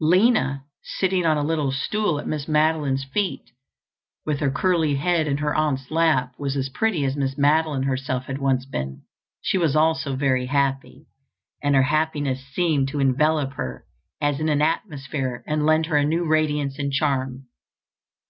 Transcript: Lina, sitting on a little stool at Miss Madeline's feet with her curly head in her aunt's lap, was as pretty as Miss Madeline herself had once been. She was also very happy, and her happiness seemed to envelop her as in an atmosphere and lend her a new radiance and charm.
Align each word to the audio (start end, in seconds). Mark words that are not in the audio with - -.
Lina, 0.00 0.64
sitting 0.82 1.26
on 1.26 1.36
a 1.36 1.42
little 1.44 1.70
stool 1.70 2.18
at 2.18 2.26
Miss 2.26 2.48
Madeline's 2.48 3.04
feet 3.04 3.50
with 4.24 4.40
her 4.40 4.50
curly 4.50 4.94
head 4.94 5.26
in 5.26 5.36
her 5.36 5.54
aunt's 5.54 5.90
lap, 5.90 6.32
was 6.38 6.56
as 6.56 6.70
pretty 6.70 7.04
as 7.04 7.14
Miss 7.14 7.36
Madeline 7.36 7.82
herself 7.82 8.24
had 8.24 8.38
once 8.38 8.64
been. 8.64 9.02
She 9.42 9.58
was 9.58 9.76
also 9.76 10.16
very 10.16 10.46
happy, 10.46 11.08
and 11.62 11.74
her 11.74 11.82
happiness 11.82 12.42
seemed 12.42 12.88
to 12.88 13.00
envelop 13.00 13.52
her 13.56 13.84
as 14.18 14.40
in 14.40 14.48
an 14.48 14.62
atmosphere 14.62 15.44
and 15.46 15.66
lend 15.66 15.84
her 15.84 15.98
a 15.98 16.06
new 16.06 16.24
radiance 16.26 16.78
and 16.78 16.90
charm. 16.90 17.48